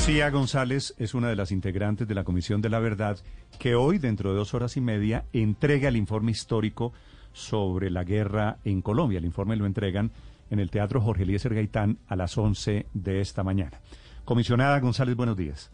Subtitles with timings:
[0.00, 3.18] Lucía González es una de las integrantes de la Comisión de la Verdad
[3.58, 6.94] que hoy, dentro de dos horas y media, entrega el informe histórico
[7.34, 9.18] sobre la guerra en Colombia.
[9.18, 10.10] El informe lo entregan
[10.48, 13.78] en el Teatro Jorge Eliezer Gaitán a las 11 de esta mañana.
[14.24, 15.70] Comisionada González, buenos días.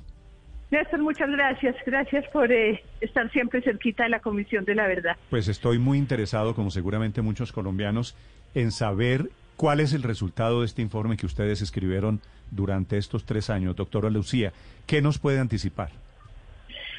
[0.72, 1.76] Néstor, muchas gracias.
[1.86, 5.16] Gracias por eh, estar siempre cerquita de la Comisión de la Verdad.
[5.30, 8.16] Pues estoy muy interesado, como seguramente muchos colombianos,
[8.56, 12.20] en saber cuál es el resultado de este informe que ustedes escribieron
[12.50, 13.76] durante estos tres años.
[13.76, 14.52] Doctora Lucía,
[14.86, 15.90] ¿qué nos puede anticipar?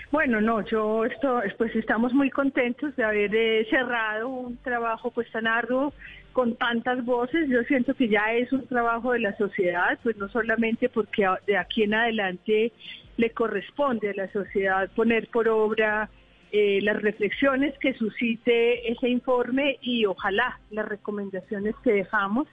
[0.09, 5.29] Bueno, no, yo esto, pues estamos muy contentos de haber eh, cerrado un trabajo pues
[5.31, 5.93] tan arduo
[6.31, 7.49] con tantas voces.
[7.49, 11.57] Yo siento que ya es un trabajo de la sociedad, pues no solamente porque de
[11.57, 12.71] aquí en adelante
[13.17, 16.09] le corresponde a la sociedad poner por obra
[16.51, 22.47] eh, las reflexiones que suscite ese informe y ojalá las recomendaciones que dejamos.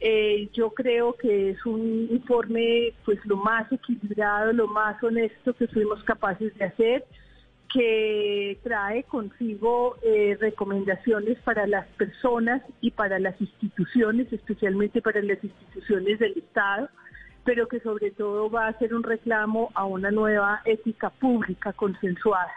[0.00, 5.66] Eh, yo creo que es un informe pues lo más equilibrado, lo más honesto que
[5.68, 7.04] fuimos capaces de hacer,
[7.72, 15.42] que trae consigo eh, recomendaciones para las personas y para las instituciones, especialmente para las
[15.42, 16.88] instituciones del Estado
[17.48, 22.52] pero que sobre todo va a ser un reclamo a una nueva ética pública consensuada.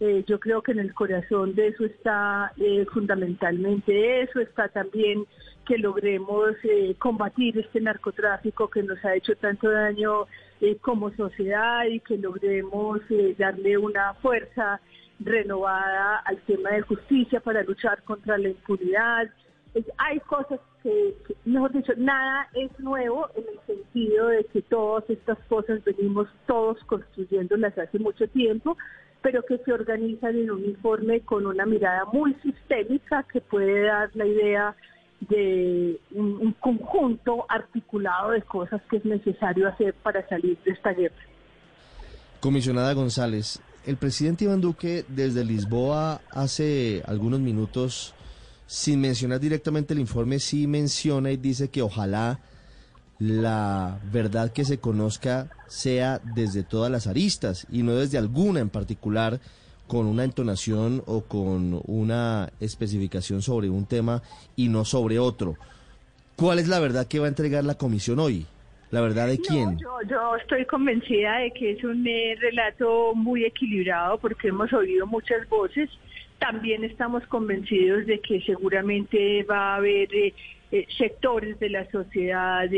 [0.00, 5.26] Eh, yo creo que en el corazón de eso está eh, fundamentalmente eso, está también
[5.66, 10.26] que logremos eh, combatir este narcotráfico que nos ha hecho tanto daño
[10.80, 13.00] como sociedad y que logremos
[13.38, 14.80] darle una fuerza
[15.18, 19.30] renovada al tema de justicia para luchar contra la impunidad,
[19.96, 21.14] hay cosas que,
[21.44, 26.78] mejor dicho, nada es nuevo en el sentido de que todas estas cosas venimos todos
[26.84, 28.76] construyéndolas hace mucho tiempo,
[29.22, 34.10] pero que se organizan en un informe con una mirada muy sistémica que puede dar
[34.14, 34.76] la idea
[35.28, 40.92] de un, un conjunto articulado de cosas que es necesario hacer para salir de esta
[40.92, 41.22] guerra.
[42.40, 48.14] Comisionada González, el presidente Iván Duque desde Lisboa hace algunos minutos
[48.70, 52.38] sin mencionar directamente el informe, sí menciona y dice que ojalá
[53.18, 58.68] la verdad que se conozca sea desde todas las aristas y no desde alguna en
[58.68, 59.40] particular
[59.88, 64.22] con una entonación o con una especificación sobre un tema
[64.54, 65.56] y no sobre otro.
[66.36, 68.46] ¿Cuál es la verdad que va a entregar la comisión hoy?
[68.92, 69.78] ¿La verdad de quién?
[69.78, 75.08] yo, yo, estoy convencida de que es un eh, relato muy equilibrado porque hemos oído
[75.08, 75.90] muchas voces
[76.40, 80.34] también estamos convencidos de que seguramente va a haber eh,
[80.72, 82.68] eh, sectores de la sociedad,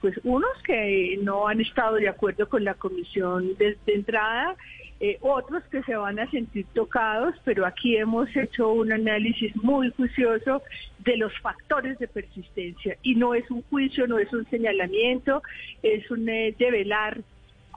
[0.00, 4.54] pues unos que no han estado de acuerdo con la comisión desde entrada,
[5.00, 9.90] eh, otros que se van a sentir tocados, pero aquí hemos hecho un análisis muy
[9.90, 10.62] juicioso
[11.00, 12.96] de los factores de persistencia.
[13.02, 15.42] Y no es un juicio, no es un señalamiento,
[15.82, 17.22] es un develar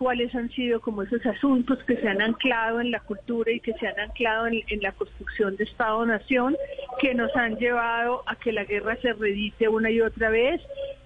[0.02, 3.72] cuáles han sido como esos asuntos que se han anclado en la cultura y que
[3.74, 6.58] se han anclado en, la construcción de Estado-Nación,
[7.00, 10.60] que nos han llevado a que la guerra se redite una y otra vez.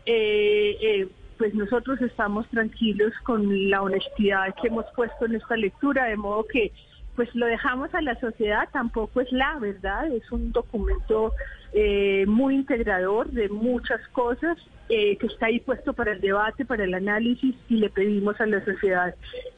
[0.05, 1.07] Eh, eh,
[1.37, 6.45] pues nosotros estamos tranquilos con la honestidad que hemos puesto en esta lectura, de modo
[6.47, 6.71] que
[7.17, 11.33] pues lo dejamos a la sociedad, tampoco es la verdad, es un documento
[11.77, 16.85] eh, muy integrador de muchas cosas eh, que está ahí puesto para el debate, para
[16.85, 19.13] el análisis y le pedimos a la sociedad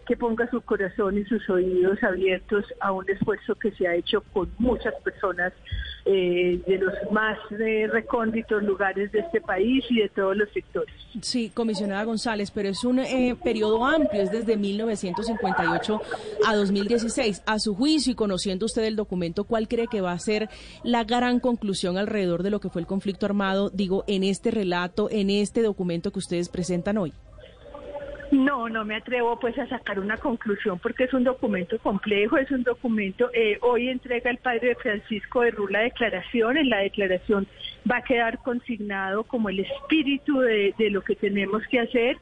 [0.07, 4.21] que ponga su corazón y sus oídos abiertos a un esfuerzo que se ha hecho
[4.33, 5.53] con muchas personas
[6.07, 10.93] eh, de los más eh, recónditos lugares de este país y de todos los sectores.
[11.21, 13.01] Sí, comisionada González, pero es un
[13.43, 16.01] periodo amplio, es desde 1958
[16.45, 17.43] a 2016.
[17.45, 20.49] A su juicio y conociendo usted el documento, ¿cuál cree que va a ser
[20.83, 25.09] la gran conclusión alrededor de lo que fue el conflicto armado, digo, en este relato,
[25.11, 27.13] en este documento que ustedes presentan hoy?
[28.31, 32.51] No, no me atrevo pues a sacar una conclusión porque es un documento complejo, es
[32.51, 37.47] un documento, eh, hoy entrega el padre Francisco de Rula declaración, en la declaración
[37.89, 42.17] va a quedar consignado como el espíritu de, lo que tenemos que hacer,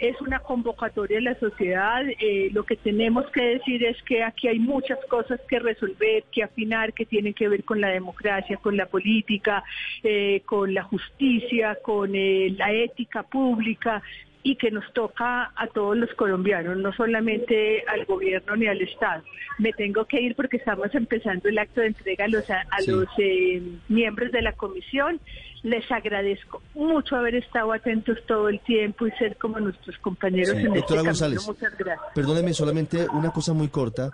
[0.00, 4.48] es una convocatoria de la sociedad, eh, lo que tenemos que decir es que aquí
[4.48, 8.76] hay muchas cosas que resolver, que afinar, que tienen que ver con la democracia, con
[8.76, 9.62] la política,
[10.02, 14.02] eh, con la justicia, con la ética pública,
[14.44, 19.24] y que nos toca a todos los colombianos, no solamente al gobierno ni al Estado.
[19.58, 23.08] Me tengo que ir porque estamos empezando el acto de entrega a los, a, los
[23.16, 25.18] eh, miembros de la comisión.
[25.62, 30.76] Les agradezco mucho haber estado atentos todo el tiempo y ser como nuestros compañeros en
[30.76, 32.12] este González, Muchas gracias.
[32.14, 34.10] Perdóneme solamente una cosa muy corta.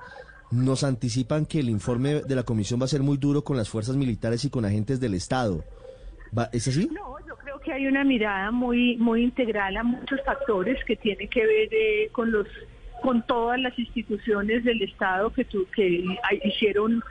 [0.52, 3.68] Nos anticipan que el informe de la comisión va a ser muy duro con las
[3.68, 5.64] fuerzas militares y con agentes del Estado.
[6.52, 6.88] ¿Es así?
[6.92, 7.09] No,
[7.70, 12.08] que hay una mirada muy muy integral a muchos factores que tienen que ver eh,
[12.12, 12.46] con los
[13.02, 16.04] con todas las instituciones del Estado que tu, que
[16.44, 17.02] hicieron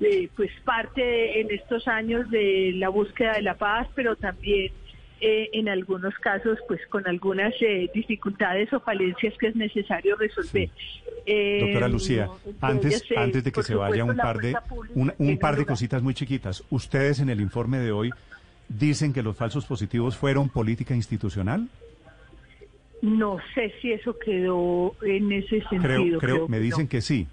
[0.00, 4.72] eh, pues parte en estos años de la búsqueda de la paz, pero también
[5.20, 10.68] eh, en algunos casos pues con algunas eh, dificultades o falencias que es necesario resolver.
[11.60, 12.28] Doctora Lucía,
[12.60, 14.54] antes, antes de que se vaya un par de
[14.94, 18.10] un, par de cositas muy chiquitas, ustedes en el informe de hoy
[18.68, 21.68] dicen que los falsos positivos fueron política institucional.
[23.00, 26.18] No sé si eso quedó en ese sentido.
[26.18, 27.28] Creo, me dicen que sí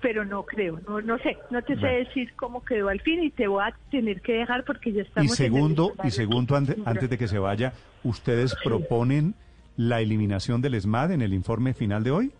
[0.00, 3.30] pero no creo, no, no sé, no te sé decir cómo quedó al fin y
[3.30, 5.32] te voy a tener que dejar porque ya estamos.
[5.32, 7.72] Y segundo, y segundo antes, antes de que se vaya,
[8.04, 9.34] ¿ustedes proponen
[9.76, 12.32] la eliminación del ESMAD en el informe final de hoy?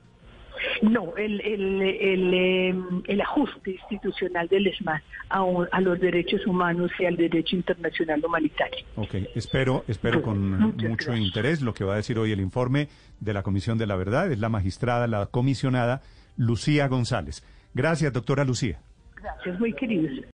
[0.82, 5.00] No, el, el, el, em, el, ajuste institucional del ESMAD
[5.31, 8.84] a, a, los derechos humanos y al derecho internacional humanitario.
[8.96, 12.88] Ok, espero, espero con mucho interés lo que va a decir hoy el informe
[13.20, 14.31] de la Comisión de la Verdad.
[14.31, 16.02] Es la magistrada, la comisionada
[16.37, 17.44] Lucía González.
[17.75, 18.78] Gracias, doctora Lucía.
[19.17, 20.25] Gracias, muy queridos.